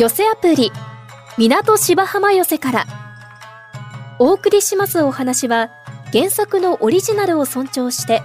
[0.00, 0.72] 寄せアプリ
[1.36, 2.86] 港芝浜寄せから。
[4.18, 5.68] お送りしますお話は
[6.10, 8.22] 原作のオリジナルを尊重して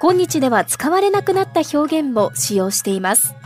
[0.00, 3.36] 今日では使われなくなった表現も使用しています。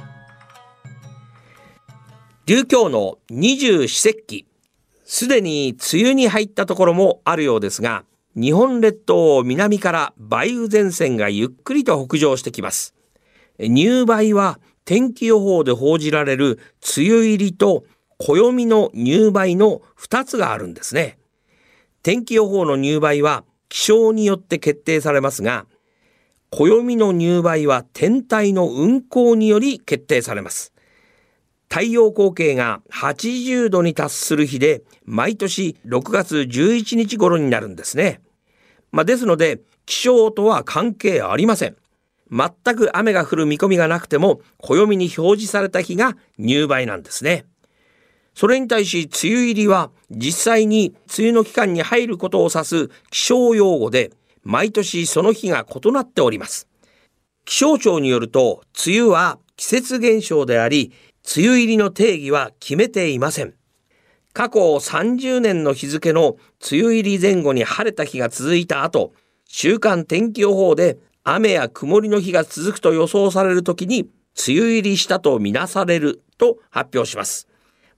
[2.47, 4.47] 流教の二十四節気。
[5.05, 8.05] すでに梅雨に入ったところもあるようですが
[8.37, 12.95] 日本列島を南から梅雨前線がゆっくりと北上してきます。
[13.59, 14.59] 入梅は
[14.91, 16.59] 天気予報で報じられる
[16.97, 17.85] 梅雨入りと
[18.19, 21.17] 暦の入梅の2つがあるんですね
[22.03, 25.67] 天気予報の入梅は気象によって決定されますが
[26.51, 30.73] 暦の入梅は天体の運行により決定されます
[31.69, 38.21] 太陽光景が80度に達する日で毎年6月11日頃になるんですね。
[38.91, 41.77] まあ、ですので気象とは関係ありません。
[42.31, 47.47] 全く雨が降る見込みがなくても暦に表示された日が入梅なんですね。
[48.35, 54.13] それに対し梅雨入りは実際に梅雨の期間に入ることを指す気象用語で
[54.45, 56.69] 毎年その日が異なっております。
[57.45, 60.93] 気象庁によると梅雨は季節現象であり
[61.37, 63.55] 梅雨入りの定義は決めていません。
[64.33, 66.37] 過去30年の日付の
[66.71, 69.13] 梅雨入り前後に晴れた日が続いた後、
[69.47, 74.09] 週間天気予報で雨や曇りの日が続くと予想される時に
[74.49, 77.47] 梅雨入りしたとみなされると発表します。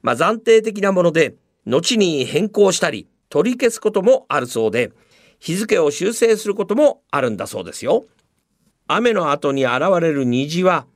[0.03, 4.93] まあ、暫定的なもので、後に変更したり取り消すこともあるそうで、
[5.39, 8.07] 日付を修正することもあるんだそうですよ。
[8.89, 10.87] 雨の後に現れる虹は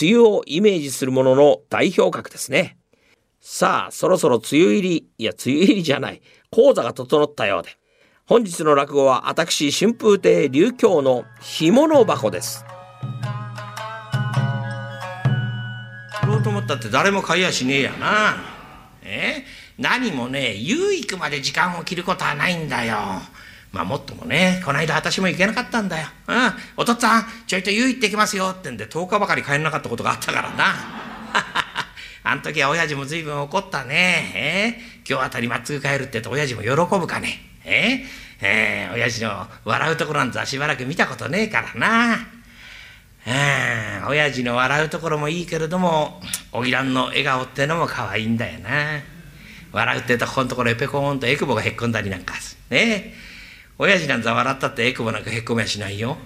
[0.00, 2.78] 梅雨をイメージするものの代表格ですね。
[3.40, 7.76] さあ、そろそろ梅雨入り、いや、梅雨入りじゃない、講座が整ったようで。
[8.26, 12.64] 本日の落語は私、春風亭流京の干物箱です。
[16.22, 18.36] 売ろうと思ったって誰も買いやしねえやな。
[19.02, 19.44] え？
[19.76, 22.96] 何もね、湯行くまで時間を切ることはないんだよ。
[23.72, 26.08] まあもっともね、この間私も行けなかったんだよ。
[26.26, 26.36] うん、
[26.78, 30.74] お父っつぁん、ちょいと湯行ってきますよってんで10日ばかり帰らなかったことがあったからな。
[32.24, 34.32] あん時は親父も随分怒ったね。
[34.34, 37.50] え、今日あたりまっつぐ帰るってと親父も喜ぶかね。
[37.66, 38.04] え？
[38.04, 42.28] ー、えー、親父の笑うところなんざしばらく見たことねえからな。
[43.26, 46.20] うん、親父の笑うところもいいけれども、
[46.52, 49.02] おいらんの笑顔ってのも可愛いんだよな。
[49.72, 52.58] 笑うってとここのところへペコーンとエクボがへっこんだりなんかす。
[52.70, 53.14] ねえ。
[53.78, 56.16] 親父なんざ笑ったってエクボなんかへっこみやしないよ。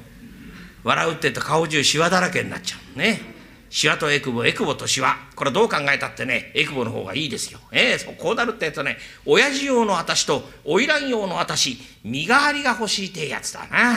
[0.85, 3.38] 笑うってと顔中シワだらけになっちゃうね。
[3.71, 5.17] シワとエクボ、エクボとシワ。
[5.37, 7.61] これどう考えたってね、エクボの方がいいですよ。
[7.71, 8.97] ええそう、こうなるってやつね、
[9.27, 13.97] 親父用の私と花魁用の私、身代わりが欲しいってやつだな。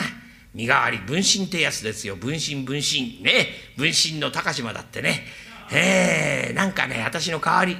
[0.54, 2.16] 身代わり、分身ってやつですよ。
[2.16, 3.22] 分身、分身。
[3.22, 3.48] ね。
[3.76, 5.26] 分身の高島だってね。
[5.72, 7.76] ええなんかね、私の代わり。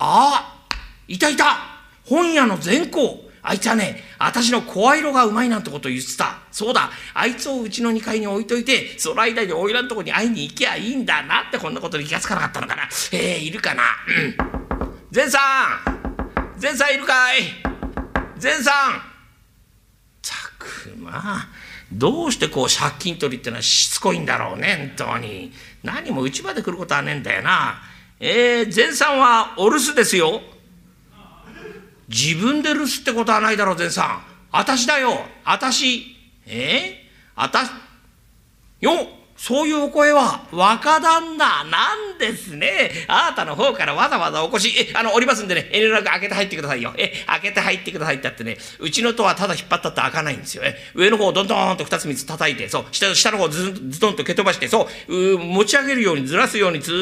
[0.00, 0.76] ああ
[1.06, 1.58] いたいた
[2.04, 6.40] 本屋の全校あいつはね、私の声色がうまいなんてこと言ってた。
[6.52, 12.82] そうだ、あいつをうちの2階に置いといて、その間においらんとこに会いに行きゃいいんだなってこんなことに気がつかなかったのかな。
[13.12, 13.82] えー、いるかな？
[14.06, 14.94] うん。
[15.10, 15.38] 善さ
[16.58, 17.40] ん善さんいるかい？
[18.36, 19.00] 善さん
[20.20, 21.46] たくま
[21.90, 25.54] どうしてこう借金取りってのはしつこいんだろうね、本当に。
[25.82, 27.80] 何もうちまで来ることはねえんだよな。
[28.20, 30.42] えー、善さんはお留守ですよ。
[32.08, 34.22] 自分で留守ってことはないだろう、善さん。
[34.50, 35.26] あたしだよ。
[35.44, 36.16] あたし。
[36.46, 37.10] え？
[37.36, 37.60] ー、あた、
[38.80, 42.90] よそういうお声は若旦那なんですね。
[43.06, 46.92] あなたの方からわざわざお越し、え、あの、おりますんでね、遠慮なく開けて入ってくださいよ。
[46.98, 50.64] え、開けて入ってくださいってあってね、うちの戸はただ引っ張ったって開かないんですよ。
[50.64, 56.92] え、上の方をどんどんと二つ三つ叩いて、そう、下下の方をずずどんと蹴飛ばして、そう、う持ち上げるようにずらすようにず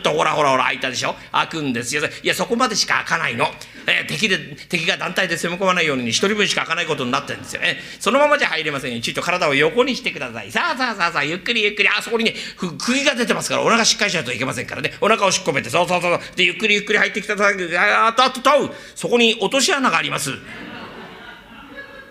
[0.00, 2.02] っとほらほらほら開いたでしょ開くんですよ。
[2.24, 3.46] いや、そこまでしか開かないの。
[3.86, 7.60] え敵で、敵が団体で攻め込まないように一人分しか開かないことになってるんですよ。
[7.62, 9.00] え、そのままじゃ入れませんよ。
[9.00, 10.50] ちょっと体を横にしてください。
[10.50, 12.34] さあさあさあさあ、ゆっくりゆっくり、あそこにね、
[12.78, 14.94] 釘が出てますから、お腹しっかりしないといけませんからね。
[15.00, 16.20] お腹をしっこめて、そうそうそう。
[16.36, 18.50] で、ゆっくりゆっくり入ってきただけ、あっとあっとと
[18.94, 20.32] そこに落とし穴があります。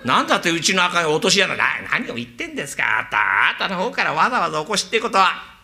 [0.05, 1.63] なんだってうちの赤い落とし穴だ。
[1.91, 3.17] 何を言ってんですかあんた。
[3.49, 5.57] あんたの方からわざわざ起こしってことは。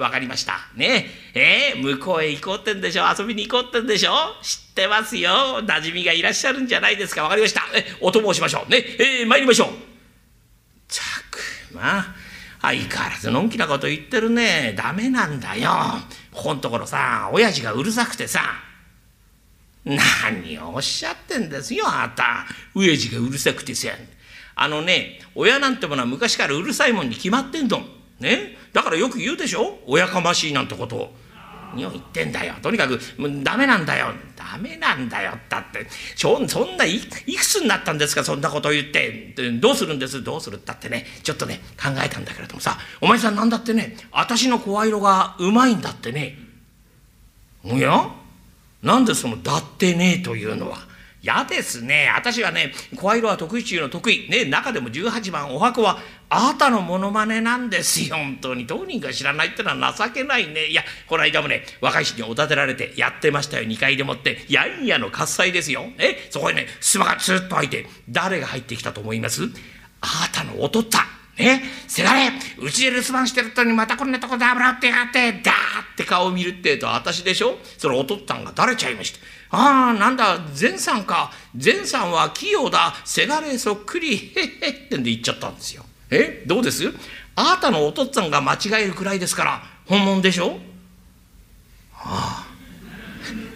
[0.00, 0.54] 分かりました。
[0.74, 4.12] ねえ、えー、向こうへ行こうってんでしょ遊びに行こうってんでしょ
[4.42, 5.30] 知ってますよ。
[5.62, 7.22] 馴染みがいらっしゃるんじゃないですか。
[7.22, 7.62] 分かりました。
[7.74, 8.70] え、お供をしましょう。
[8.70, 9.68] ね、えー、参りましょう。
[10.88, 12.14] たくま。
[12.62, 14.74] 相変わらずのんきなこと言ってるね。
[14.76, 15.70] ダメなんだよ。
[16.32, 18.42] ここんところさ、親父がうるさくてさ。
[19.84, 22.46] 何をおっしゃってんですよ、あなた。
[22.74, 23.88] 親父がうるさくてさ。
[24.54, 27.82] あのね、親なんてものは昔からうるさいもんに決まってんの。
[28.18, 28.58] ね？
[28.74, 29.78] だからよく言うでしょ？
[29.86, 31.14] 親かましいなんてことを。
[31.74, 32.54] 何を言ってんだよ。
[32.62, 34.12] とにかく、もうダメなんだよ。
[34.36, 35.32] ダメなんだよ。
[35.48, 35.86] だって、
[36.16, 39.34] そんない、くつになったんですか、そんなことを言って。
[39.60, 40.22] どうするんです？
[40.22, 40.56] どうする？
[40.56, 46.36] ったってね、ちょっとね、考えたんだけれどもさ、お前さんなんだってね、私の声色がうまいんだってね。
[47.64, 48.10] おや？
[48.82, 50.22] なんでその、だってね？
[50.24, 50.89] というのは。
[51.22, 52.10] 嫌ですね。
[52.14, 54.28] 私はね、声色は得意中の得意。
[54.30, 55.98] ね、中でも18番お箱は、
[56.30, 58.16] あなたのモノマネなんですよ。
[58.16, 58.66] 本当に。
[58.66, 60.66] 当人が知らないってのは情けないね。
[60.66, 63.68] いや、この間もね、若い人におだてられてやってましたよ。
[63.68, 64.46] 2階でもって。
[64.48, 65.84] やんやの喝采ですよ。
[65.98, 69.42] え、そこにね、襖がツーッと開いて、誰が入ってきたと思います？
[70.00, 71.06] あなたのおとった。
[71.36, 75.42] ね、せがれ、うちで留守番してるとにまたこんなとこで油ってやがって、ダーっ
[75.96, 77.58] て顔を見るってえと私でしょ？
[77.78, 79.18] それおとったんがだれちゃいました？
[79.52, 81.32] ああ、なんだ、善さんか。
[81.56, 82.94] 善さんは器用だ。
[83.04, 84.32] せがれそっくり。
[84.36, 85.84] へっへってんで言っちゃったんですよ。
[86.10, 86.92] えどうです？
[87.34, 90.58] あなたのお父っつぁんが間違えるくらいですから、本物でしょ？
[91.94, 92.50] ああ。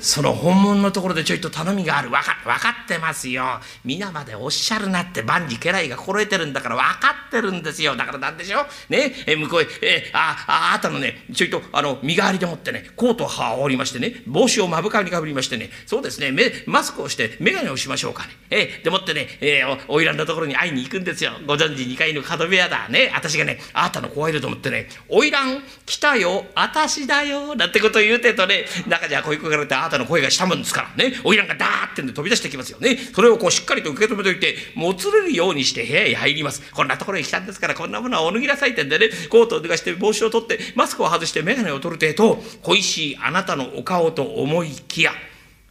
[0.05, 2.11] その本物のところでちょいと頼みがある。
[2.11, 3.59] わか、分かってますよ。
[3.85, 7.97] 皆までおっしゃるなって万事家来が心得てるんだから分かってるんですよ。
[7.97, 9.15] だからなんでしょね？
[9.27, 18.29] え、向こうへ、えあ、あ、あなたのね、ちょいと、あの、身代わりでもってね、コートを羽織りましてね、帽子を目深にかぶりましてね、そうですね、目、マスクをして眼鏡をしましょうかね。
[18.51, 21.33] えでもってね、えー、お、おいらんのところに会いに行くんですよ。
[21.47, 22.91] ご存知2階の角部屋だ。
[22.91, 45.13] ね、私がね、あなたの怖いだと思ってね、おいらん来たよ、あたしだよ、なんてことを言うてとね、中じゃ声かけられてあなたの声がしたもんですからね花魁がダーってんで飛び出してきますよねそれをこうしっかりと受け止めといてもつれるようにして部屋へ入りますこんなところへ来たんですからこんなものはお脱ぎなさいってんでねコートを脱がして帽子を取ってマスクを外して眼鏡を取るてと恋しいあなたのお顔と思いきや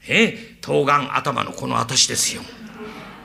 [0.08, 2.42] ええ冬瓜頭のこの私ですよ。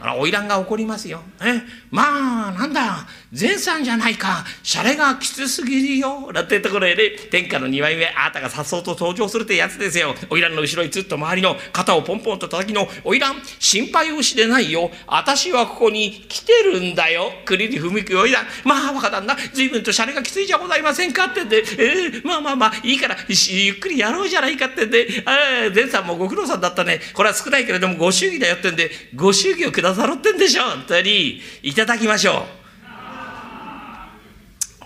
[0.00, 1.22] あら、花魁が怒りますよ。
[1.40, 1.60] え、
[1.90, 6.32] まあ、なんだ、前さんじゃないか、シャレがきつすぎるよ。
[6.32, 10.14] なんてところへね、天下の二枚目、あなたがさっそうと登場するってやつですよ。
[10.30, 14.90] 花魁の後ろにずっと周りの肩をポンポンと叩きの、花魁、心配をしてないよ。
[15.06, 17.30] 私はここに来てるんだよ。
[17.44, 18.46] 栗に踏みく花魁。
[18.64, 27.02] まあ、若旦那、随分とシャレがきついじゃございませんかってんで、えー、まあまあまあ、いいから、ゆっくりやろうじゃないかってんで、えー、前さんもご苦労さんだったね。
[27.12, 30.62] これは少ないけれども、ご祝儀だよってんで、ご祝儀をくださろってんでしょ。
[30.62, 31.42] 本当に。
[31.62, 32.58] いただきましょう。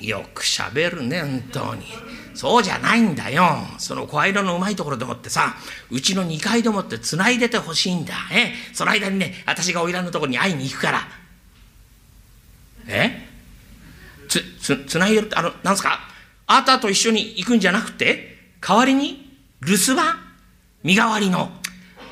[0.03, 1.87] よくしゃべるね本当に。
[2.35, 3.59] そうじゃないんだよ。
[3.79, 5.55] その声色のうまいところでもってさ
[5.91, 8.15] うちの2階でもってつないでてほしいんだ。
[8.33, 8.53] え？
[8.73, 11.09] その間にね私が花魁のところに会いに行くから。
[12.89, 13.29] え？
[14.29, 16.01] つつつないでるってあのなんすか？
[16.47, 20.17] あなたと一緒に行くんじゃなくて代わりに留守番？
[20.83, 21.53] 身代わりの。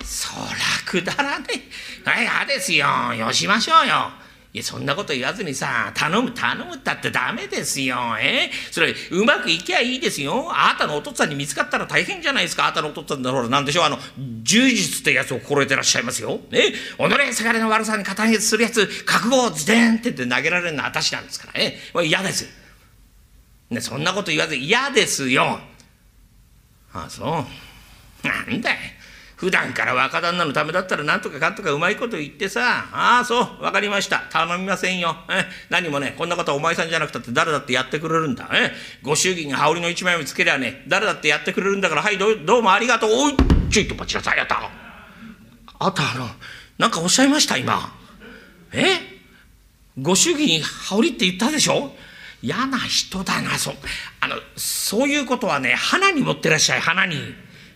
[0.04, 0.46] そら
[0.86, 1.56] くだらねえ。
[1.56, 2.86] い嫌ですよ。
[3.14, 4.10] よしましょうよ。
[4.52, 8.16] いや、そんなこと言わずにさ、頼む、頼むったってダメですよ。
[8.20, 8.50] え？
[8.72, 10.50] それ、うまくいきゃいいですよ。
[10.52, 12.64] あなたのお父さんに見つかったら大変じゃないですか。
[12.64, 13.84] あなたのお父さんだろうなんでしょう。
[13.84, 13.98] あの、
[14.42, 16.40] 柔術ってやつを心得てらっしゃいますよ。
[16.50, 16.72] ね。
[16.72, 21.76] 己せがれの悪さに肩にするやつ、覚悟をズデンってって投げられるのは私なんですからね。
[22.04, 22.48] 嫌です。
[23.70, 25.60] ね、そんなこと言わず嫌ですよ。
[26.92, 27.26] ああ、そう。
[28.26, 28.76] なんだよ。
[29.40, 34.18] 普段から若旦那のためだったらなんとかかんとかうまいこと言ってさ、ああ、そう、わかりました。
[34.30, 35.16] 頼みませんよ。
[35.30, 38.50] え何もね、こんなことはお前さんじゃなくたって誰だってやってくれるんだ。
[38.52, 38.70] え
[39.00, 43.10] ご祝儀に羽織の一枚もつけりゃね、誰だってやってくれるんだから、はい、どどうもありがとう。
[43.12, 43.36] おい、
[43.70, 44.60] ちょいと待ちなさい、やった。
[45.78, 46.28] あとあの、
[46.76, 47.96] なんかおっしゃいました、今。
[48.72, 49.20] え
[49.98, 51.96] ご祝儀に羽織って言ったでしょ？
[52.42, 53.74] 嫌な人だな、そ、
[54.20, 57.16] あの、そういうことはね、花に持ってらっしゃい、花に。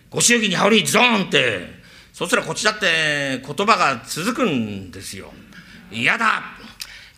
[0.09, 1.83] ご祝儀に羽織りゾーンって。
[2.13, 5.33] そしたらこっちだって言葉が続くんですよ。
[5.91, 6.43] 嫌だ。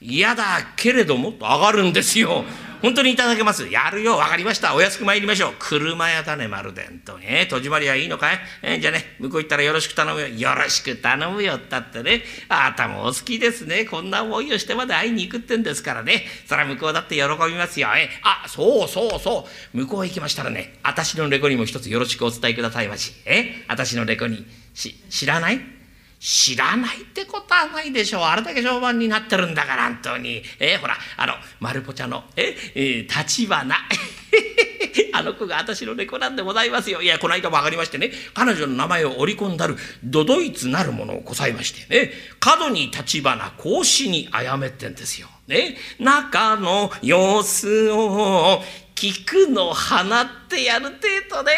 [0.02, 2.44] 嫌だけれどもと上がるんですよ。
[2.82, 3.68] 本当にいただけます。
[3.70, 4.18] やるよ。
[4.18, 4.76] 分かりました。
[4.76, 5.54] お安く参りましょう。
[5.60, 7.48] 車屋だねまるでんとね。
[7.50, 10.28] 戸締まりはいいのかい、えー、じゃあね向こう行ったらよろしく頼むよ。
[10.28, 11.56] よろしく頼むよ。
[11.56, 12.22] ったってね。
[12.50, 13.86] あなたもお好きですね。
[13.86, 16.24] こんな思いをしてまで会いに行くってんですからね。
[16.46, 17.90] そら向こうだって喜びますよ。
[17.96, 19.78] えあそうそうそう。
[19.78, 23.14] 向こう行きましたらね私のレコにも一つよろしくお伝えくださいまし。
[23.26, 25.77] え私のレコにし知らない？
[26.20, 28.22] 知らないってことはないでしょう。
[28.24, 30.42] あれだけ評判になってるんだから、本当に。
[30.60, 33.76] えー、ほら、あの、丸ポチャの、え、えー、立花。
[35.14, 37.02] あの子が私の猫なんでございますよ。
[37.02, 45.28] いや、この間分かりましてね、彼女の名前を織り込んだる、ドドイツなるものをこさえましてね、角に立花、格子にあやめってんですよ。
[45.48, 48.64] ね、中の様子を
[48.98, 50.98] 聞くの放ってやる程
[51.30, 51.52] 度で、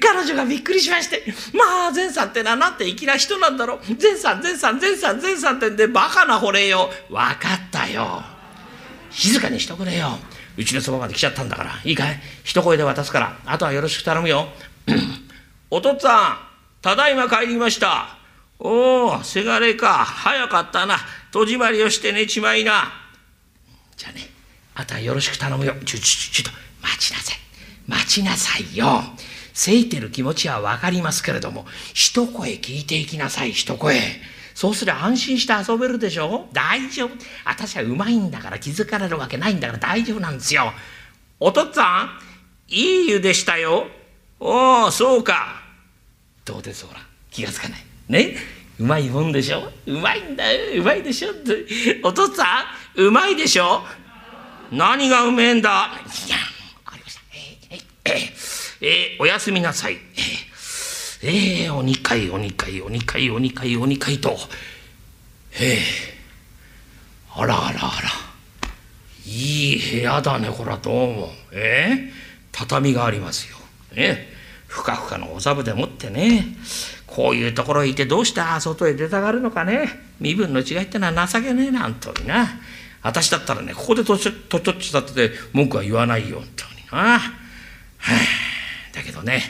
[0.00, 1.22] 彼女がびっくりしまして、
[1.52, 3.94] まあ、善さんってのはなんて粋な人なんだろう。
[3.96, 6.90] 善さん、善さん、善さん、善さんってんで、バカな惚れよ。
[7.10, 8.22] わかったよ。
[9.10, 10.18] 静かにしとくれよ。
[10.56, 11.80] うちのそばまで来ちゃったんだから。
[11.84, 12.18] いいかい？
[12.44, 14.48] 一声で渡すから、あとはよろしく頼むよ。
[15.70, 16.36] お父っつぁん、
[16.80, 18.16] ただいま帰りました。
[18.58, 19.92] おお、せがれか。
[20.06, 20.96] 早かったな。
[21.30, 22.90] 戸締まりをして寝ちまいな。
[23.98, 24.30] じゃあね、
[24.74, 25.74] あとはよろしく頼むよ。
[25.84, 27.38] ちょ、ちょ、ちょっと、待ちなさい。
[27.88, 29.02] 待ちなさいよ。
[29.52, 34.00] せいてる気持ちはわかりますけれども、一声聞いていきなさい、一声。
[34.54, 36.48] そうすりゃ安心して遊べるでしょ？
[36.52, 37.10] 大丈夫。
[37.44, 40.72] 私はうまいんだから気づかれるわけないんだから大丈夫なんですよ。
[41.40, 42.08] お父っつぁん、
[42.68, 43.86] いい湯でしたよ。
[44.40, 45.62] おお、そうか。
[46.44, 47.00] どうですほら、
[47.30, 47.84] 気がつかない。
[48.08, 48.36] ね？
[48.78, 49.70] うまいもんでしょ？
[49.86, 50.80] うまいんだよ。
[50.80, 51.30] うまいでしょ？
[52.02, 53.82] お父っつぁん、うまいでしょ？
[54.70, 55.90] 何がうめえんだ？
[56.26, 56.36] いや、
[58.06, 59.94] えー、え、おやすみなさい。
[59.94, 60.56] えー
[61.22, 64.36] え、お二回お二回お二回お二回お二回と。
[65.58, 68.26] ええー、あらあらあら。
[69.24, 71.30] いい部屋だねこらどうも。
[71.52, 72.10] ええー、
[72.52, 73.56] 畳がありますよ。
[73.96, 74.32] え
[74.68, 76.46] ふかふかのお座布でもってね。
[77.06, 79.88] こういうところへいてどうして外へ出たがるのかね。
[80.20, 82.60] 身分の違いってのは情けねえな本当にな。
[83.02, 87.20] 私だったらねここでとちとちょっちたって文句は言わないよ本当にな、
[87.98, 89.42] はあ、だけどね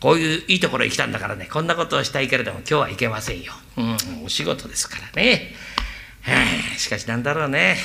[0.00, 3.52] こういういいところへ来たんだからねこんなことをしたいけれども今日はいけませんよ。
[3.76, 5.52] うん、お仕事ですからね。
[6.22, 6.32] は
[6.74, 7.76] あ、しかしなんだろうね。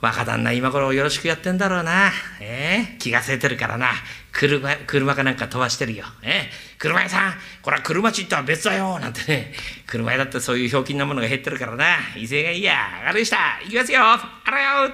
[0.00, 2.10] 若旦那今頃よろしくやってんだろうな。
[2.40, 3.88] えー、気がせいてるからな。
[4.32, 6.04] 車、車かなんか飛ばしてるよ。
[6.22, 8.98] えー、車屋さん、これは車賃とは別だよ。
[8.98, 9.52] なんてね。
[9.86, 11.96] 車屋だってそういうひょうきんなものが減ってるからな。
[12.16, 12.76] 威勢がいいや。
[13.08, 13.58] あれでした。
[13.64, 14.00] 行きますよ。
[14.02, 14.92] あらよ。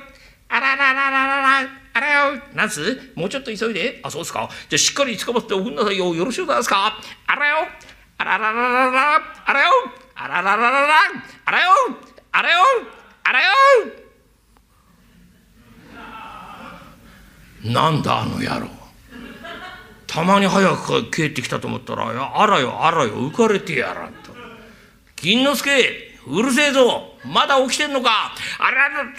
[0.48, 1.79] あらららららら。
[1.92, 2.42] あらよ。
[2.54, 4.00] なんすもうちょっと急いで。
[4.02, 4.48] あそうですか。
[4.68, 6.14] じゃあしっかり捕まっておくんなさいよ。
[6.14, 6.98] よろしゅうございますか。
[7.26, 7.68] あらよ。
[8.18, 9.70] あらららららあらよ。
[10.14, 10.94] あららららら
[11.46, 11.70] あらよ。
[12.32, 12.58] あらよ。
[13.24, 13.46] あらよ。
[17.64, 18.68] なんだあの野郎。
[20.06, 23.10] たまに早く帰ってきたと思ったらあらよあらよ。
[23.10, 24.32] 浮かれてやらんと
[25.16, 25.70] 銀之助
[26.26, 27.14] うるせえぞ。
[27.24, 28.32] まだ起きてんのか。
[28.58, 29.12] あららら。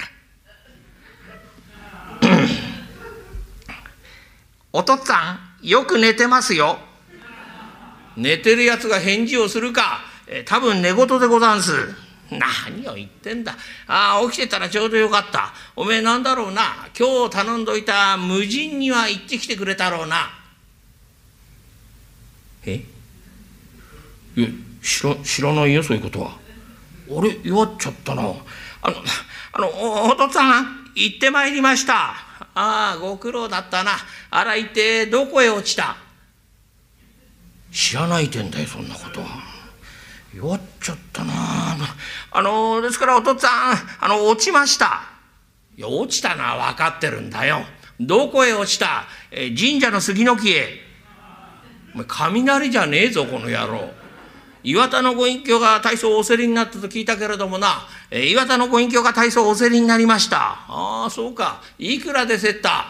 [4.74, 6.80] お父っつぁん、よく寝てますよ。
[8.16, 11.74] 寝てるやつが返事をするか、え多分寝言でござんす。
[12.30, 13.58] 何を言ってんだ。
[13.88, 15.54] ああ、起きてたらちょうどよかった。
[15.76, 16.88] おめえなんだろうな。
[16.98, 20.30] 今日頼んどいた無人には行ってきてくれたろうな。
[22.66, 22.86] え？
[24.38, 24.50] え、
[24.82, 26.38] 知ら、知らないよ、そういうことは。
[27.10, 28.22] 俺、弱っちゃったな。
[28.22, 28.36] あの、
[29.52, 32.31] あの、お、お父っつぁん、行ってまいりました。
[32.54, 33.92] ああご苦労だったな。
[34.30, 35.96] あら一体どこへ落ちた？
[37.72, 39.28] 知らないてんだよそんなことは。
[40.34, 41.34] 弱っちゃったな。
[42.32, 43.50] あのですからお父っつぁん
[44.02, 45.04] あの落ちました。
[45.78, 47.62] いや落ちたのは分かってるんだよ。
[48.00, 49.06] どこへ落ちた？
[49.32, 50.80] え神社の杉の木へ。
[51.94, 53.90] お前雷じゃねえぞこの野郎
[54.64, 60.38] 岩田のご隠居が大層お競りになったと聞いたけれどもな、えー、岩田のご隠居が大層お競りになりました。
[60.68, 61.62] ああ、そうか。
[61.80, 62.86] いくらでせった？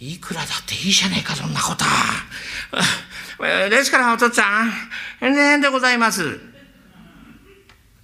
[0.00, 2.24] いくらだっていいじゃねえか、そんなことは。
[3.70, 6.38] ですから、お父っつぁん、ねでございます。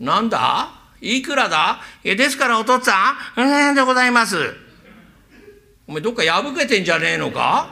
[0.00, 0.70] なんだ？
[1.00, 1.80] いくらだ？
[2.02, 4.54] ですから、お父っつぁん、ねでございます。
[5.86, 7.68] お前どっか破けてんじゃねえのか？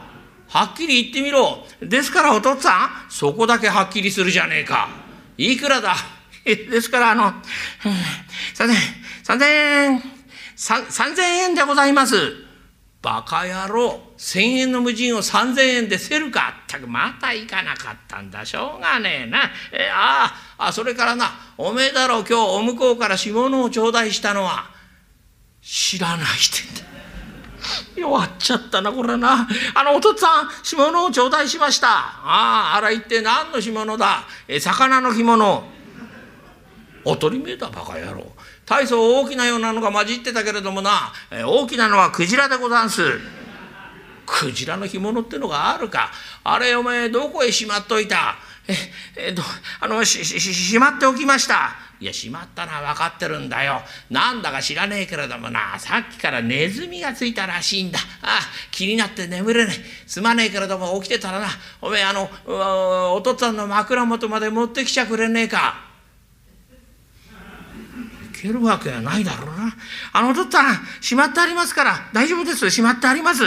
[0.53, 1.65] はっきり言ってみろ。
[1.81, 4.91] ですからお父っつぁん、そこだけはっきりするじゃねえか。
[5.39, 5.97] いくらだ？
[6.45, 7.33] ですからあの、
[8.53, 8.77] 三千、
[9.25, 10.03] 三千円、
[10.57, 12.35] 三千円でございます。
[13.01, 16.55] バカ野郎、千円の無人を三千円でせるか。
[16.65, 18.45] ったくまた行かなかったんだ。
[18.45, 19.51] しょうがねえな。
[19.73, 24.71] えああ、あそれからな、おめえだろ今日お向こうから下のを頂戴したのは。
[25.63, 26.27] 知らないっ
[26.75, 26.92] てんだ。
[27.97, 29.49] 弱っちゃったなこれな。
[29.75, 31.89] あのお父っつぁん干物を頂戴しました。
[31.89, 34.25] あああら一体何の干物だ。
[34.49, 35.65] え魚の干物。
[37.05, 38.33] おとりめだバカ野郎。
[38.65, 41.13] 大層大きなようなのが混じってたけれどもな。
[41.31, 43.03] え大きなのはクジラでござんす。
[44.25, 46.11] クジラの干物ってのがあるか。
[46.45, 48.37] あれお前どこへしまっといた？
[48.69, 48.75] え
[49.17, 49.43] えっと
[49.81, 51.75] あのしししまっておきました。
[52.03, 53.81] いやしまったのは分かってるんだよ。
[54.11, 55.79] なんだか知らねえけれどもな。
[55.79, 58.01] さっきからネズミがついたらしいんだ。
[58.23, 58.41] あ
[58.73, 61.47] 気になって眠れねえすまねえけれども起きてたらな。
[61.81, 62.29] おめえあの
[63.15, 65.77] お父っつぁんの枕元まで持ってきちゃくれねえか。
[68.35, 69.73] いけるわけはないだろうな。
[70.13, 70.65] あのお父っつぁん
[71.01, 72.11] しまってありますから。
[72.13, 72.69] 大丈夫です。
[72.69, 73.45] しまってあります。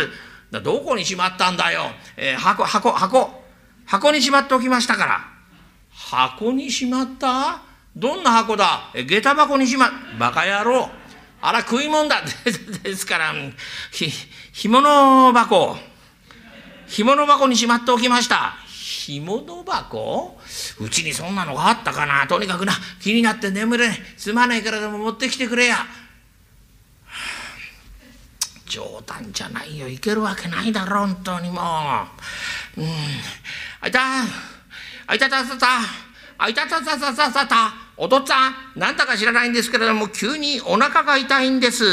[0.49, 3.43] だどこにしまったんだよ、えー、箱箱箱。
[3.85, 5.35] 箱にしまっておきましたから。
[5.91, 7.61] 箱にしまった？
[7.95, 8.89] どんな箱だ？
[8.93, 10.89] 下駄箱にしま、バカ野郎。
[11.41, 12.21] あら食い物だ。
[12.83, 13.33] ですから、
[13.91, 14.11] ひ、
[14.51, 15.77] 干物箱。
[16.87, 18.57] 干物箱にしまっておきました。
[18.67, 20.37] 干物箱？
[20.79, 22.27] うちにそんなのがあったかな？
[22.27, 25.85] とにかくな気になって眠れすまないからでも持ってきてくれや。
[28.65, 32.07] 冗談じゃないよいけるわけないだろ本当にも
[32.75, 32.81] う。
[32.81, 32.89] うん。
[33.79, 34.01] あいた
[35.07, 35.67] あいたたたた
[36.37, 41.83] あいたたたたたたお父っつぁんなんだか知らないんですけれども急にお腹が痛いんです。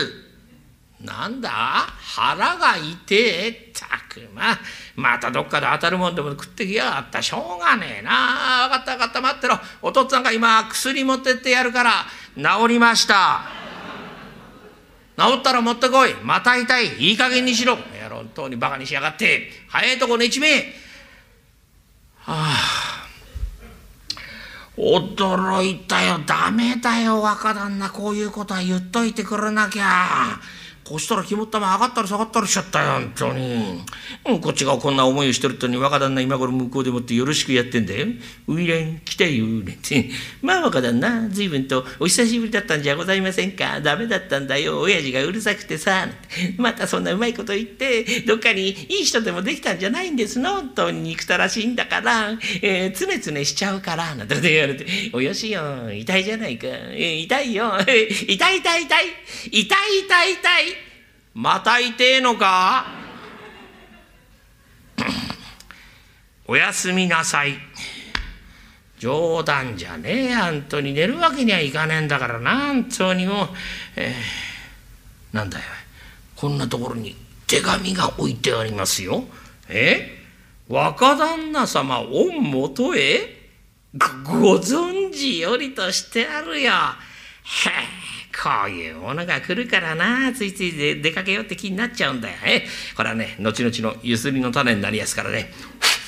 [1.01, 1.51] なんだ？
[1.51, 4.57] 腹が痛えたくま
[4.95, 6.85] またどっかで当たるもんでも食ってきや。
[6.85, 8.69] がったしょうがねえな。
[8.69, 9.59] 分かった分かった待ってろ。
[9.83, 12.07] お父っつぁんが今薬持ってってやるから。
[12.37, 13.43] 治りました。
[15.19, 16.15] 治ったら持ってこい。
[16.23, 17.11] また痛い。
[17.11, 17.77] いい加減にしろ。
[18.01, 19.51] やろ本当にバカにしやがって。
[19.69, 20.73] 早いとこねちめ
[22.21, 22.72] はあ。
[24.77, 30.41] 驚いたよダメだよ若旦那こういうことは言っといてくれなきゃ。
[30.85, 33.85] こうしたら肝っ玉上がったり下がったりしちゃったよ本当に、
[34.27, 38.09] うん、こっちがこんな思いをしてるとに若旦那今頃向こうでもってよろしくやってんだよ。
[38.49, 40.11] ウイレン来たよなんて。
[40.43, 43.81] まあ若旦那随分とお久しぶりだったんじゃございませんか。
[43.81, 44.81] ダメだったんだよ。
[44.81, 46.09] 親父がうるさくてさ。
[46.57, 50.53] またそんなうまいこと言ってどっかにいい人でもできたんじゃないんですの。
[50.55, 54.15] 本当に憎たらしいんだから、えー、つねつねしちゃうから。
[54.15, 54.87] なんて言われて。
[55.13, 57.73] およしよ痛いじゃないか、えー、痛いよ。
[57.79, 59.07] 痛い痛い痛い。
[59.51, 60.82] 痛い痛い痛い。
[61.35, 62.87] また痛えのか？
[66.47, 67.59] おやすみなさい。
[68.99, 73.49] 冗談じゃねえ、あんとに寝るわけにはいかねえんだからな、本当にもう。
[73.97, 75.65] えー、なんだよ、
[76.37, 77.17] こんなところに
[77.49, 79.25] 手紙が置いてありますよ。
[79.69, 80.23] え？
[80.69, 83.51] 若旦那様御元へ？
[84.25, 86.73] ご存知よりとしてあるよ。
[86.73, 86.75] へ
[87.71, 88.22] え。
[88.33, 92.35] こういうものが来るからなついつい出かけようって気になっちゃうんだよ。
[92.47, 95.51] えこれはね後々のゆすりの種になりやすからね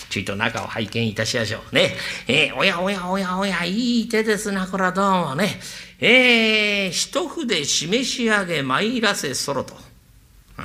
[0.08, 1.90] ちょいと中を拝見いたしましょうね。
[2.28, 5.58] えー、おやおやおやおやいい手ですなこれはどうもね。
[5.98, 9.74] えー、一筆示し上げ参らせそろと。
[9.74, 10.64] うん、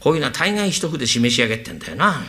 [0.00, 2.22] こういうのは大概一筆示し上げってんだよな。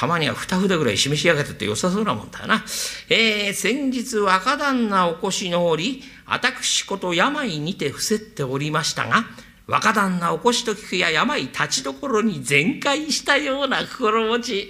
[0.00, 2.64] たまには二筆ぐらい示し上げてって良さそうなもんだな。
[3.10, 9.26] えー、先日若旦那お越しの折、私こと病にて伏せっておりましたが、
[9.66, 14.68] 若旦那お越しと聞くや病立ちどころに全開したような心持ち。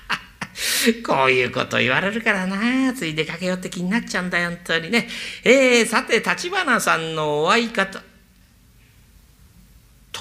[1.06, 5.06] こういうこと言われるからな、つい出かけようって気になっちゃうんだよ、本当にね。
[5.44, 8.02] えー、さて、立花さんのお会い方。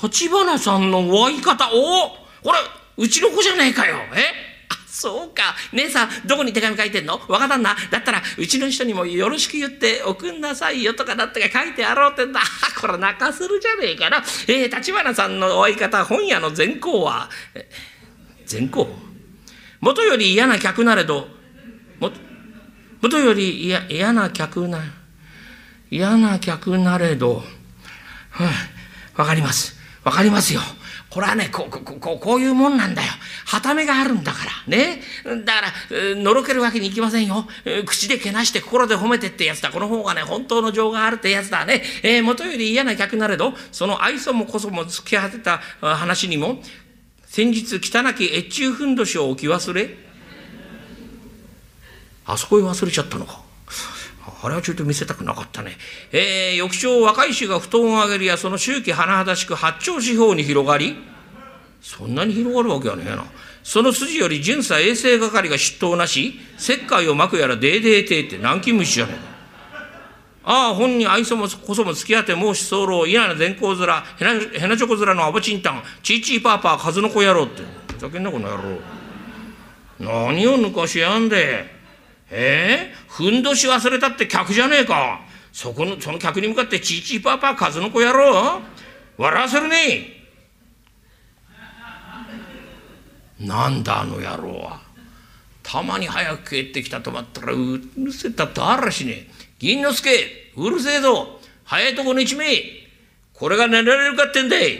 [0.04, 2.10] 立花さんのお会い方、お
[2.44, 2.60] これ、
[3.00, 3.98] うちの子じゃねえかよ。
[4.14, 4.50] え、
[4.86, 5.56] そうか。
[5.72, 7.22] 姉さん、どこに手紙書いてんの？
[7.30, 7.74] 若旦那。
[7.90, 12.42] だったら、うちの人にもよろしく言っておくんなさいよとかだって書いてやろうってんだ。
[12.82, 14.18] これ泣かせるじゃねえかな。
[14.48, 17.30] えー、立花さんのお相方、本屋の善行は、
[18.46, 18.94] 善行？
[19.80, 21.30] もとより嫌な客なれど、
[22.00, 22.12] も、
[23.02, 24.84] もとより嫌嫌な客な、
[25.90, 27.44] 嫌な客なれど、わ、
[29.18, 29.78] うん、かります。
[30.04, 30.60] わかりますよ。
[31.10, 33.08] これはねこうこうこうこういうもんなんだよ。
[33.46, 35.02] はためがあるんだからね。
[35.44, 37.48] だから、のろけるわけにいきませんよ。
[37.88, 39.72] 口でけなして心で褒めてってやつだ。
[39.72, 41.82] この方がね本当の情があるってやつだね。
[42.04, 46.62] えー、元より嫌な客なれどその愛想もこそも突き果てた話にも
[47.26, 49.98] 先日汚き越中ふんどしを置き忘れ
[52.26, 53.49] あそこへ忘れちゃったのか。
[54.44, 55.78] あれはちょっと見せたくなかったね。
[56.12, 60.96] えー、翌朝若い衆が布団を上げるやその周期甚だしく八丁四方に広がり
[61.82, 63.26] そんなに広がるわけはねえな。
[63.64, 69.30] その筋より巡査衛生係が出頭なし石灰をまくやらデーデーテーって南京虫じゃねえか。
[70.52, 77.62] ああ、本に愛想もこそも付き合って申し候嫌なな善行面、へなへなチョコ面のアボチンタン、チーチーパーパー、数の子野郎って。
[77.94, 78.64] ふざけんなこの野郎。
[80.00, 81.79] 何を抜かしやんで。
[82.32, 85.22] えー、ふんどし忘れたって客じゃねえか。
[85.52, 88.62] そこの、その客に向かってチーチーパーパー数の子やろう
[89.18, 90.20] 笑わせるね
[93.40, 94.82] なんだあの野郎は。
[95.64, 99.28] たまに早く帰ってきたと思ったらうるせえったってあらしねえ。
[99.60, 100.10] 銀之助
[100.56, 102.46] うるせえぞ早いとこ寝ちめ
[103.34, 104.80] これが寝られるかってんだい。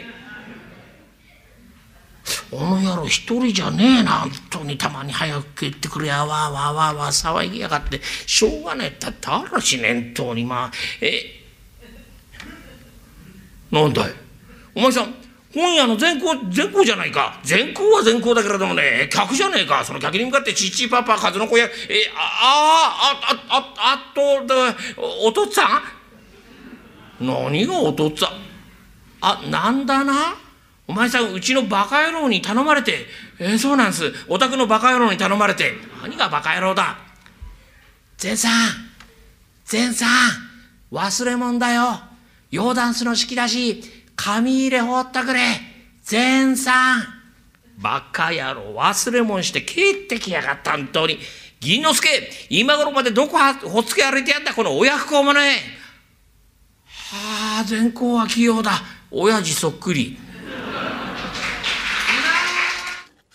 [2.52, 8.00] あの野郎一人じゃねえな本当にたまに早く帰ってくれやわわわわ騒ぎやがって。
[8.26, 8.88] しょうがねえ。
[8.88, 11.22] ったってあらし念頭にまあえ？
[13.70, 14.12] なんだい？
[14.74, 15.14] お前さん
[15.54, 17.40] 本屋の全校全校じゃないか。
[17.44, 19.08] 全校は全校だけれどもね。
[19.12, 19.84] 客じゃねえか。
[19.84, 21.70] その客に向かってちちパパ数の子やえ
[22.16, 24.44] ああああああと
[25.26, 27.26] お父っつぁん？
[27.26, 28.30] 何がお父っつぁん？
[29.20, 30.34] あなんだな？
[30.90, 33.06] お前さん、うちのバカ野郎に頼まれて、
[33.38, 34.12] えー、そうなんです。
[34.26, 36.98] お宅のバカ野郎に頼まれて、何がバカ野郎だ。
[38.20, 38.52] 前さん、
[39.70, 40.08] 前さん、
[40.90, 42.00] 忘れ物だよ。
[42.50, 43.84] 洋ダンスの式だし、
[44.16, 45.40] 紙入れ放ったくれ。
[46.10, 47.04] 前さん。
[47.78, 51.20] バカ野郎、忘れ物して帰ってきやがった、本当に。
[51.60, 52.08] 銀之助、
[52.48, 55.56] 今頃までどこほっつけ歩いてやんだ、この親不孝もね。
[56.84, 58.72] はあ、善行は器用だ。
[59.12, 60.18] 親父そっくり。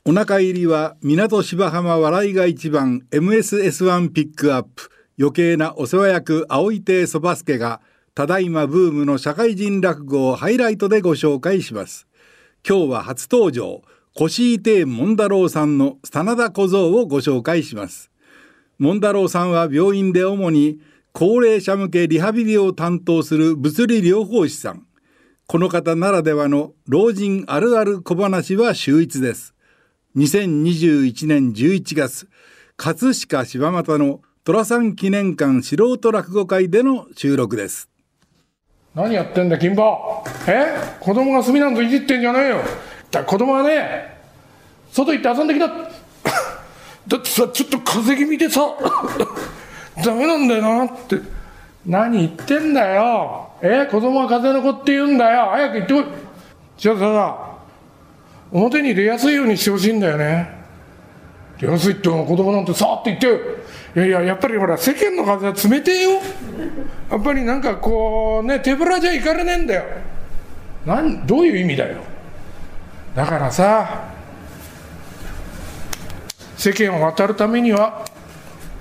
[0.07, 4.91] お腹入りは港芝浜笑いが一番 MSS1 ピックアップ。
[5.17, 7.81] 余計なお世話役青井亭そば助が
[8.13, 12.05] ただいまブームの社会人落語をハイライトでご紹介します。
[12.63, 13.81] 今日は初登場
[14.13, 18.11] 腰井亭門太郎さんの真田小僧をご紹介します。
[18.77, 20.81] 門太郎さんは病院で主に
[21.13, 24.85] 高齢者向けリハビリを担当する物理療法士さん。
[25.47, 29.54] この方ならではの老人あるある小話は秀逸です。
[30.15, 32.29] 2021年11月
[32.77, 37.89] 葛飾柴又の寅さん記念館素人落語会での収録です。
[38.93, 39.83] 何やってんだ金馬
[40.47, 40.97] え？
[41.01, 42.61] 子供が炭なんぞいじってんじゃねえよ。
[43.11, 44.17] だ子供はね
[44.93, 45.67] 外行って遊んできた。
[45.67, 48.61] だってさちょっと風邪気味でさ。
[50.01, 51.19] ダメなんだよなって。
[51.85, 53.49] 何言ってんだよ。
[53.61, 53.85] え？
[53.91, 55.49] 子供は風邪の子って言うんだよ。
[55.51, 56.05] 早く行ってこい。
[56.77, 57.54] じゃあさ
[58.51, 60.49] 表に出やすいようにしてほしいんだよね。
[61.59, 63.55] 出やすいって子供なんてさーって言って
[63.95, 66.11] いやいややっぱりほら世間の風は冷てえよ。
[67.09, 69.83] やっぱりなんかこうね手ぶらじゃいかれねえんだよ。
[70.85, 71.99] なんどういう意味だよ。
[73.15, 74.11] だからさ
[76.57, 78.05] 世間を渡るためには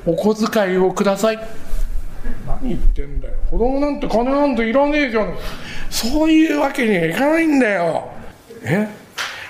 [0.05, 1.39] お小遣いをください。
[2.47, 3.35] 何言ってんだよ。
[3.51, 5.35] 子供なんて金なんていらねえじゃん。
[5.91, 8.11] そういうわけにはいかないんだよ。
[8.65, 8.89] え？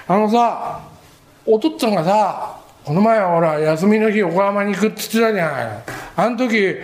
[0.07, 0.81] あのさ
[1.47, 5.85] お父っつぁんがさこの前ほら休みの日横浜に行くっつってたじゃない。
[6.17, 6.77] あの時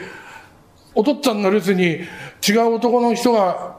[0.95, 2.07] お父っつぁんの留守に
[2.47, 3.77] 違う男の人が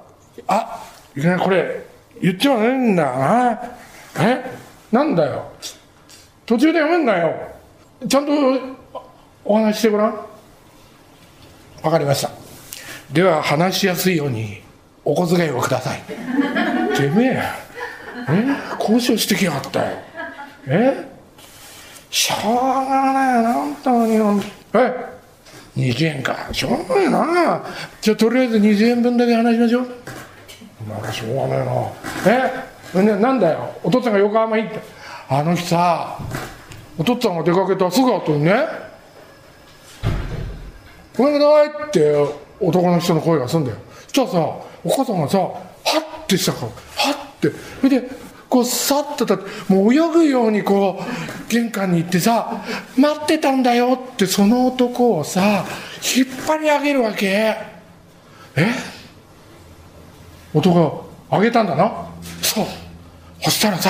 [0.48, 1.84] あいけないこれ
[2.22, 3.62] 言っちゃねえんだな
[4.20, 4.44] え？
[4.92, 5.52] なんだよ
[6.46, 7.34] 途中でやめんなよ
[8.08, 8.32] ちゃんと
[9.44, 10.16] お話してごらん
[11.82, 12.30] わかりました
[13.12, 14.62] では話しやすいように
[15.04, 16.02] お小遣いをください
[16.96, 17.71] てめえ。
[18.30, 18.46] え
[18.80, 19.98] 交渉してきやがったよ。
[20.68, 21.08] え
[22.10, 25.12] しょうがないよな本当にえ
[25.78, 26.50] 20円か。
[26.52, 27.64] しょうがないな。
[28.02, 29.88] じゃあとりあえず20円分だけ話しましょう。
[30.90, 31.74] なんかしょうがないな。
[32.94, 33.74] えね、なんだよ。
[33.84, 34.80] お父さんが横浜行って。
[35.34, 36.20] あの日さ
[36.98, 38.66] お父さんが出かけたすぐ後にね
[41.18, 42.14] 「ごめんなさい」って
[42.60, 43.78] 男の人の声がすんだよ。
[44.08, 44.40] そしたらさ
[44.84, 45.54] お母さんがさは
[46.24, 48.10] ってしたからはってそれで
[48.50, 49.38] こうさっとた
[49.70, 52.64] もう泳ぐようにこう玄関に行ってさ
[52.98, 55.66] 待ってたんだよってその男をさ
[56.16, 57.28] 引っ張り上げるわけ。
[58.56, 58.68] え？
[60.54, 62.10] 男が上げたんだな。
[62.42, 62.66] そう。
[63.42, 63.90] そしたらさ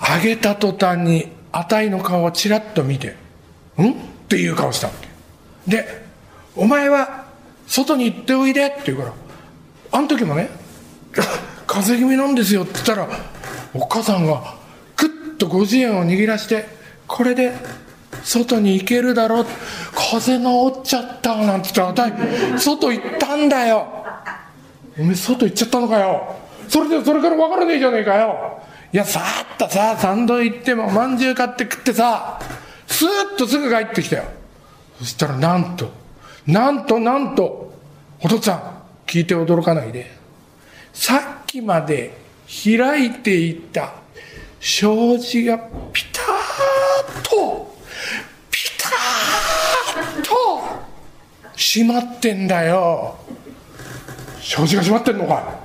[0.00, 3.14] 上げた途端にあたいの顔をちらっと見て
[3.78, 3.94] 「ん?」っ
[4.28, 4.92] ていう顔したわ
[5.66, 5.76] け。
[5.76, 6.02] で
[6.56, 7.26] 「お前は
[7.68, 9.12] 外に行っておいで」って言うから
[9.92, 10.50] あの時もね
[11.12, 13.08] 風邪気味なんですよって言ったら
[13.74, 14.54] お母さんが
[14.96, 16.66] クッと50円を握らして
[17.06, 17.52] これで
[18.22, 19.46] 外に行けるだろう
[19.94, 23.86] 風邪治っちゃったなんて言ったら外行ったんだよ
[24.98, 26.36] おめえ外行っちゃったのかよ
[26.68, 32.40] それでそれから分からねえじゃねえかよいやさーっとさ参道行ってもまんじゅう買って食ってさ
[32.86, 34.24] スーッとすぐ帰ってきたよ
[34.98, 35.90] そしたらなんと
[36.46, 37.72] なんとなんと
[38.20, 40.21] お父さん聞いて驚かないで。
[40.92, 43.94] さっきまで開いていた
[44.60, 45.58] 障子が
[45.92, 47.76] ピタッと
[48.50, 48.88] ピタ
[50.20, 50.32] ッと
[51.56, 53.16] 閉まってんだよ。
[54.40, 55.60] 障子が閉まってんのか？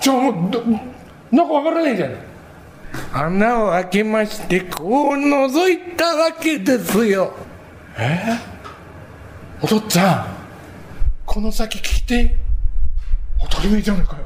[0.00, 2.14] じゃあもうなんかわからないじゃん。
[3.12, 7.32] 穴を開けましてこう覗いたわけですよ。
[7.98, 8.38] え？
[9.62, 10.36] お父っつぁん
[11.24, 12.36] この先聞いて
[13.40, 14.22] 当たり前じゃないかよ。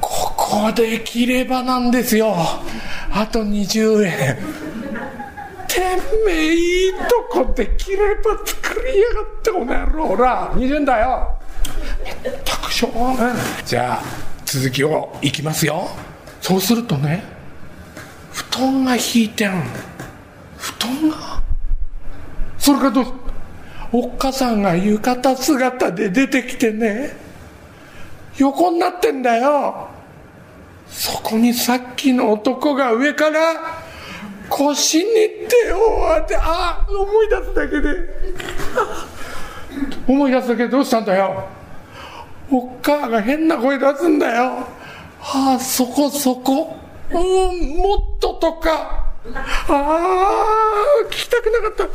[0.00, 2.34] ここで切ればなんですよ。
[3.12, 4.38] あと20円。
[5.68, 5.80] て
[6.26, 6.98] めえいいと
[7.30, 11.38] こで切れば作りやがってこの野郎ほら20円だよ。
[12.24, 12.32] 全
[12.64, 13.36] くしょうがない。
[13.64, 14.02] じゃあ
[14.44, 15.88] 続きをいきますよ。
[16.40, 17.22] そうするとね
[18.32, 19.62] 布団が引いてん
[20.56, 21.40] 布団が？
[22.58, 23.06] それからどう
[23.92, 27.29] おっかさんが浴衣姿で出てきてね。
[28.40, 29.88] 横になってんだよ。
[30.88, 33.82] そこにさっきの男が上から
[34.48, 35.04] 腰に
[35.64, 35.78] 手を
[36.22, 37.90] 当てあ思い出すだけで。
[40.08, 41.44] 思い出すだけでどうしたんだよ。
[42.50, 44.66] おっかが変な声出すんだよ。
[45.20, 46.76] ああそこそこ。
[47.12, 49.04] うんもっととか。
[49.34, 51.94] ああ聞きたくなかった。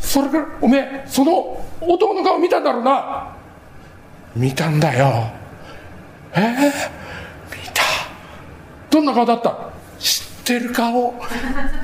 [0.00, 3.33] それからおめえその男の顔見たんだろうな。
[4.36, 5.28] 見たんだよ。
[6.34, 6.40] え？
[6.40, 7.82] ー、見た。
[8.90, 9.56] どんな顔だった？
[9.98, 11.14] 知ってる顔。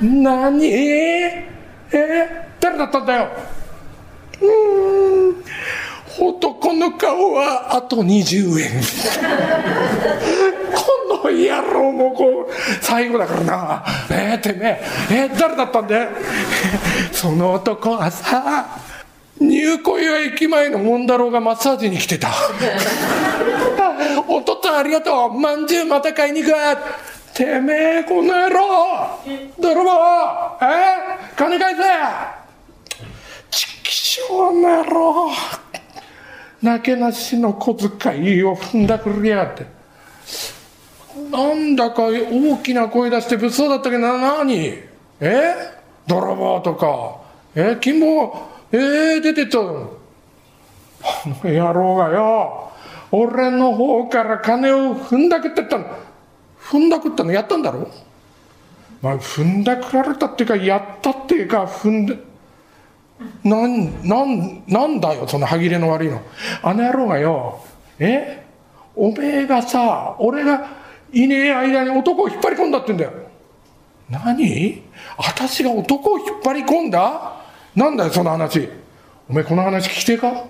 [0.01, 0.65] 何？
[0.67, 1.47] え？
[1.91, 2.45] ー、え？
[2.59, 3.29] ー、誰だったんだよ？
[4.41, 4.45] う
[5.31, 5.43] ん。
[6.19, 8.81] 男の顔はあと20円。
[10.73, 13.83] この野郎もこう最後だからな。
[14.09, 14.81] えー、てめえ。
[15.09, 16.09] えー、誰だったんだよ？
[17.13, 18.65] その男はさ。
[19.41, 22.29] 入古岩駅前のモンダローがマッサージに来てた。
[24.27, 25.33] お父っつぁんありがとう。
[25.33, 26.77] まんじゅうまた買いに行くわ。
[27.33, 29.19] てめえこの野郎。
[29.59, 29.89] 泥棒。
[30.61, 30.65] え？
[31.33, 31.81] ー、金返せ。
[33.49, 35.31] ちきしょうな野郎
[36.61, 37.89] なけなしの小遣
[38.23, 39.65] いを踏んだくりやがって。
[41.31, 44.77] なんだか大きな声出して物騒だったけどな何
[45.19, 45.55] え？
[46.05, 47.15] 泥棒とか。
[47.55, 47.75] え？
[47.81, 49.97] 金棒えー、出てったの
[51.03, 52.71] あの野郎がよ
[53.11, 55.85] 俺の方から金を踏んだくってったの。
[56.61, 57.31] 踏んだくったの？
[57.33, 57.91] やったんだろ？
[59.01, 62.17] まあ踏んだくられたっていうかやったっていうか踏んで
[63.43, 66.21] なんなんなんだよその歯切れの悪いの。
[66.63, 67.59] あの野郎がよ
[67.99, 68.45] え？
[68.95, 70.69] おめえがさ俺が
[71.11, 73.11] いねえ間に男を引っ張り込んだってんだよ。
[74.09, 74.83] 何？
[75.17, 77.40] 私が男を引っ張り込んだ？
[77.75, 78.69] なんだよその話。
[79.29, 80.27] おめえこの話聞きてえか？
[80.27, 80.45] 聞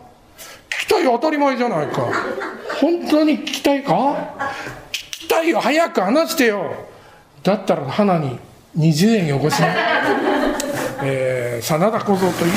[0.81, 2.07] きたいよ当たり前じゃないか。
[2.79, 3.91] 本当に聞きたいか？
[4.91, 6.87] 聞きたいよ早く話してよ。
[7.43, 8.39] だったら花に
[8.77, 9.67] 20円よこしな。
[11.03, 12.51] えー、真田小僧という。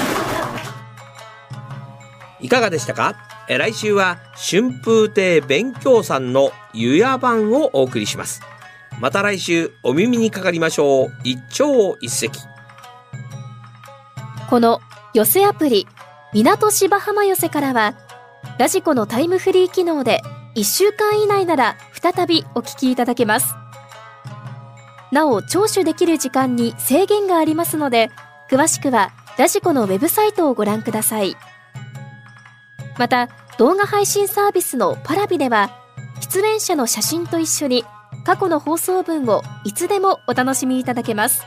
[2.41, 3.15] いかがでしたか？
[3.49, 8.41] え来週は春風亭勉強さんの湯屋版をお送りします。
[9.01, 11.09] また来週お耳にかかりましょう。
[11.25, 12.54] 一朝一夕。
[14.51, 14.81] この
[15.15, 15.87] 寄せアプリ
[16.33, 17.95] 港芝浜寄せからは
[18.59, 20.21] ラジコのタイムフリー機能で
[20.55, 23.55] 1週間以内なら再びお聞きいただけます。
[25.11, 28.11] なお聴取できる時間に制限がありますので
[28.51, 31.37] 詳しくはラジコのウェブサイトをご覧ください。
[32.99, 33.29] また
[33.59, 35.71] 動画配信サービスのパラビでは
[36.21, 37.85] 出演者の写真と一緒に
[38.25, 41.43] 過去の放送分をいつでもお楽しみいただけます。